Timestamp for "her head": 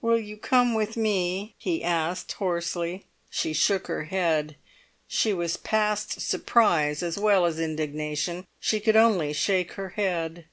3.88-4.54, 9.72-10.44